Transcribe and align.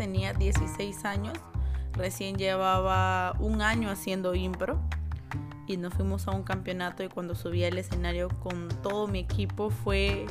tenía 0.00 0.32
16 0.32 1.04
años, 1.04 1.34
recién 1.92 2.36
llevaba 2.38 3.36
un 3.38 3.60
año 3.60 3.90
haciendo 3.90 4.34
impro 4.34 4.80
y 5.66 5.76
nos 5.76 5.92
fuimos 5.92 6.26
a 6.26 6.30
un 6.30 6.42
campeonato 6.42 7.04
y 7.04 7.08
cuando 7.08 7.34
subí 7.34 7.64
al 7.64 7.76
escenario 7.76 8.30
con 8.40 8.70
todo 8.82 9.08
mi 9.08 9.18
equipo 9.18 9.68
fue 9.68 10.24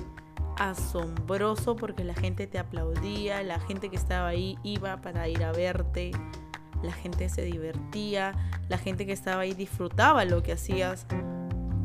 asombroso 0.58 1.76
porque 1.76 2.04
la 2.04 2.16
gente 2.16 2.48
te 2.48 2.58
aplaudía, 2.58 3.44
la 3.44 3.60
gente 3.60 3.92
que 3.92 3.96
estaba 3.96 4.30
ahí 4.30 4.58
iba 4.64 5.02
para 5.02 5.28
ir 5.28 5.44
a 5.44 5.52
verte, 5.52 6.14
la 6.82 6.92
gente 6.92 7.30
se 7.30 7.44
divertía, 7.44 8.34
la 8.70 8.80
gente 8.80 9.06
que 9.06 9.14
estaba 9.14 9.44
ahí 9.44 9.54
disfrutaba 9.54 10.26
lo 10.26 10.42
que 10.42 10.54
hacías. 10.54 11.06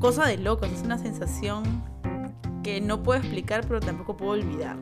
Cosa 0.01 0.25
de 0.25 0.39
loco, 0.39 0.65
es 0.65 0.81
una 0.83 0.97
sensación 0.97 1.85
que 2.63 2.81
no 2.81 3.03
puedo 3.03 3.21
explicar 3.21 3.67
pero 3.69 3.81
tampoco 3.81 4.17
puedo 4.17 4.33
olvidar. 4.33 4.79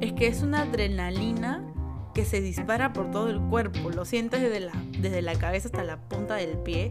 Es 0.00 0.14
que 0.14 0.28
es 0.28 0.42
una 0.42 0.62
adrenalina 0.62 1.69
que 2.14 2.24
se 2.24 2.40
dispara 2.40 2.92
por 2.92 3.10
todo 3.10 3.30
el 3.30 3.40
cuerpo, 3.40 3.90
lo 3.90 4.04
sientes 4.04 4.40
desde 4.40 4.60
la, 4.60 4.72
desde 4.98 5.22
la 5.22 5.34
cabeza 5.34 5.68
hasta 5.68 5.84
la 5.84 5.96
punta 5.96 6.34
del 6.34 6.58
pie 6.58 6.90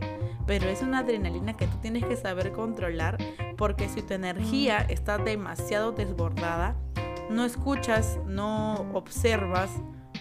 pero 0.50 0.68
es 0.68 0.82
una 0.82 1.00
adrenalina 1.00 1.56
que 1.56 1.68
tú 1.68 1.78
tienes 1.80 2.04
que 2.04 2.16
saber 2.16 2.52
controlar 2.52 3.20
porque 3.56 3.88
si 3.88 4.02
tu 4.02 4.16
energía 4.16 4.80
está 4.80 5.20
demasiado 5.20 5.92
desbordada, 5.92 6.76
no 7.30 7.46
escuchas, 7.46 8.18
no 8.26 8.90
observas 8.96 9.70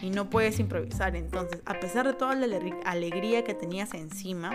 y 0.03 0.11
no 0.11 0.29
puedes 0.29 0.61
improvisar. 0.61 1.17
Entonces, 1.17 1.63
a 1.65 1.81
pesar 1.81 2.07
de 2.07 2.13
toda 2.13 2.35
la 2.35 2.47
alegría 2.85 3.43
que 3.43 3.55
tenías 3.55 3.95
encima, 3.95 4.51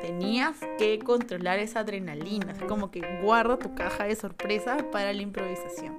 tenías 0.00 0.56
que 0.78 0.98
controlar 1.00 1.58
esa 1.58 1.80
adrenalina. 1.80 2.52
Es 2.52 2.62
como 2.62 2.90
que 2.90 3.02
guarda 3.20 3.58
tu 3.58 3.74
caja 3.74 4.04
de 4.04 4.16
sorpresa 4.16 4.78
para 4.90 5.12
la 5.12 5.20
improvisación. 5.20 5.96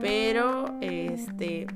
Pero, 0.00 0.76
este, 0.80 1.68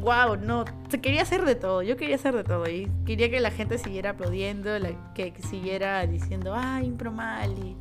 wow, 0.00 0.36
no, 0.36 0.64
se 0.88 1.00
quería 1.00 1.22
hacer 1.22 1.44
de 1.44 1.54
todo, 1.54 1.82
yo 1.82 1.96
quería 1.96 2.16
hacer 2.16 2.34
de 2.34 2.44
todo 2.44 2.68
y 2.68 2.90
quería 3.04 3.30
que 3.30 3.40
la 3.40 3.50
gente 3.50 3.78
siguiera 3.78 4.10
aplaudiendo, 4.10 4.70
que, 5.14 5.32
siguiera 5.48 6.06
diciendo, 6.06 6.54
ay, 6.56 6.86
impro 6.86 7.12
mal 7.12 7.52
y 7.58 7.76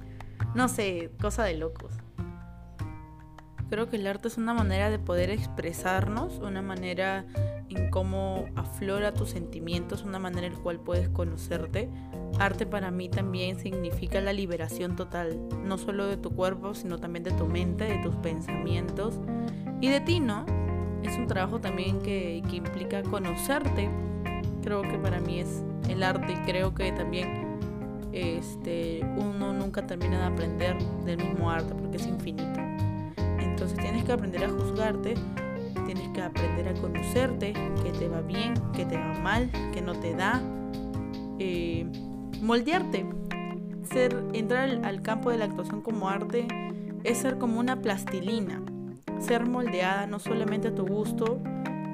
no 0.53 0.67
sé, 0.67 1.11
cosa 1.21 1.43
de 1.43 1.55
locos. 1.55 1.93
Creo 3.69 3.87
que 3.87 3.97
el 3.97 4.07
arte 4.07 4.27
es 4.27 4.37
una 4.37 4.53
manera 4.53 4.89
de 4.89 4.97
poder 4.97 5.29
expresarnos, 5.29 6.39
una 6.39 6.63
manera 6.63 7.25
en 7.69 7.91
cómo 7.91 8.45
aflora 8.55 9.13
tus 9.13 9.29
sentimientos, 9.29 10.03
una 10.03 10.17
manera 10.17 10.47
en 10.47 10.53
la 10.53 10.59
cual 10.59 10.79
puedes 10.79 11.07
conocerte. 11.09 11.87
Arte 12.39 12.65
para 12.65 12.89
mí 12.89 13.09
también 13.09 13.59
significa 13.59 14.21
la 14.21 14.33
liberación 14.33 14.95
total, 14.95 15.39
no 15.63 15.77
solo 15.77 16.07
de 16.07 16.17
tu 16.17 16.31
cuerpo, 16.31 16.73
sino 16.73 16.97
también 16.97 17.23
de 17.23 17.31
tu 17.31 17.45
mente, 17.45 17.83
de 17.83 17.99
tus 18.01 18.15
pensamientos 18.15 19.19
y 19.81 19.89
de 19.89 20.01
ti, 20.01 20.19
¿no? 20.19 20.45
Es 21.03 21.17
un 21.17 21.27
trabajo 21.27 21.59
también 21.59 22.01
que, 22.01 22.43
implica 22.51 23.03
conocerte. 23.03 23.89
Creo 24.63 24.81
que 24.81 24.97
para 24.97 25.19
mí 25.19 25.39
es 25.39 25.63
el 25.87 26.03
arte 26.03 26.33
y 26.33 26.35
creo 26.45 26.73
que 26.73 26.91
también 26.91 27.57
este, 28.11 29.01
uno 29.17 29.53
nunca 29.53 29.85
termina 29.85 30.19
de 30.19 30.25
aprender 30.25 30.77
del 31.05 31.17
mismo 31.17 31.49
arte 31.49 31.73
porque 31.73 31.97
es 31.97 32.07
infinito. 32.07 32.59
Entonces 33.39 33.77
tienes 33.77 34.03
que 34.03 34.11
aprender 34.11 34.43
a 34.43 34.49
juzgarte, 34.49 35.15
tienes 35.85 36.09
que 36.09 36.21
aprender 36.21 36.67
a 36.67 36.73
conocerte, 36.73 37.53
que 37.83 37.91
te 37.91 38.07
va 38.07 38.21
bien, 38.21 38.53
que 38.73 38.85
te 38.85 38.97
va 38.97 39.13
mal, 39.19 39.49
que 39.73 39.81
no 39.81 39.93
te 39.93 40.13
da. 40.13 40.41
Eh, 41.39 41.85
moldearte, 42.41 43.05
ser, 43.91 44.23
entrar 44.33 44.69
al 44.83 45.01
campo 45.01 45.29
de 45.29 45.37
la 45.37 45.45
actuación 45.45 45.81
como 45.81 46.09
arte 46.09 46.47
es 47.03 47.19
ser 47.19 47.37
como 47.37 47.59
una 47.59 47.81
plastilina 47.81 48.61
ser 49.19 49.47
moldeada 49.47 50.07
no 50.07 50.19
solamente 50.19 50.69
a 50.69 50.75
tu 50.75 50.85
gusto 50.85 51.39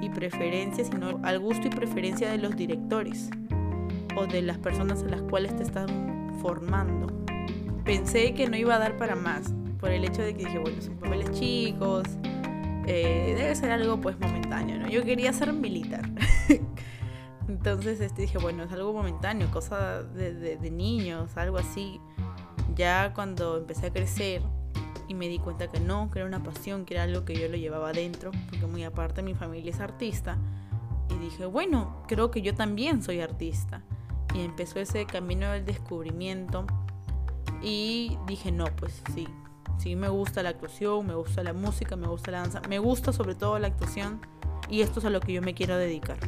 y 0.00 0.10
preferencia, 0.10 0.84
sino 0.84 1.20
al 1.22 1.38
gusto 1.38 1.66
y 1.66 1.70
preferencia 1.70 2.30
de 2.30 2.38
los 2.38 2.56
directores 2.56 3.30
o 4.16 4.26
de 4.26 4.42
las 4.42 4.58
personas 4.58 5.02
a 5.02 5.06
las 5.06 5.22
cuales 5.22 5.56
te 5.56 5.62
están 5.62 6.34
formando. 6.40 7.06
Pensé 7.84 8.34
que 8.34 8.48
no 8.48 8.56
iba 8.56 8.74
a 8.74 8.78
dar 8.78 8.96
para 8.96 9.14
más, 9.14 9.52
por 9.78 9.90
el 9.90 10.04
hecho 10.04 10.22
de 10.22 10.34
que 10.34 10.44
dije, 10.44 10.58
bueno, 10.58 10.80
son 10.80 10.96
papeles 10.96 11.30
chicos, 11.32 12.04
eh, 12.86 13.34
debe 13.36 13.54
ser 13.54 13.70
algo 13.70 14.00
pues 14.00 14.18
momentáneo, 14.18 14.78
¿no? 14.78 14.88
Yo 14.88 15.04
quería 15.04 15.32
ser 15.32 15.52
militar. 15.52 16.08
Entonces 17.48 18.00
este, 18.00 18.22
dije, 18.22 18.38
bueno, 18.38 18.64
es 18.64 18.72
algo 18.72 18.92
momentáneo, 18.92 19.48
cosa 19.52 20.02
de, 20.02 20.56
de 20.56 20.70
niños, 20.70 21.36
algo 21.36 21.58
así. 21.58 22.00
Ya 22.74 23.12
cuando 23.14 23.56
empecé 23.56 23.86
a 23.86 23.92
crecer, 23.92 24.42
y 25.08 25.14
me 25.14 25.28
di 25.28 25.38
cuenta 25.38 25.68
que 25.68 25.80
no, 25.80 26.10
que 26.10 26.18
era 26.20 26.28
una 26.28 26.42
pasión, 26.42 26.84
que 26.84 26.94
era 26.94 27.04
algo 27.04 27.24
que 27.24 27.34
yo 27.34 27.48
lo 27.48 27.56
llevaba 27.56 27.90
adentro, 27.90 28.30
porque 28.50 28.66
muy 28.66 28.84
aparte 28.84 29.22
mi 29.22 29.34
familia 29.34 29.70
es 29.70 29.80
artista. 29.80 30.36
Y 31.10 31.18
dije, 31.18 31.46
bueno, 31.46 32.02
creo 32.08 32.30
que 32.30 32.42
yo 32.42 32.54
también 32.54 33.02
soy 33.02 33.20
artista. 33.20 33.82
Y 34.34 34.40
empezó 34.40 34.80
ese 34.80 35.06
camino 35.06 35.50
del 35.50 35.64
descubrimiento. 35.64 36.66
Y 37.62 38.18
dije, 38.26 38.52
no, 38.52 38.66
pues 38.76 39.02
sí, 39.14 39.26
sí 39.78 39.96
me 39.96 40.08
gusta 40.08 40.42
la 40.42 40.50
actuación, 40.50 41.06
me 41.06 41.14
gusta 41.14 41.42
la 41.42 41.52
música, 41.52 41.96
me 41.96 42.08
gusta 42.08 42.30
la 42.30 42.40
danza, 42.40 42.60
me 42.68 42.78
gusta 42.78 43.12
sobre 43.12 43.34
todo 43.34 43.58
la 43.58 43.68
actuación. 43.68 44.20
Y 44.68 44.80
esto 44.80 44.98
es 44.98 45.06
a 45.06 45.10
lo 45.10 45.20
que 45.20 45.32
yo 45.32 45.42
me 45.42 45.54
quiero 45.54 45.76
dedicar. 45.76 46.18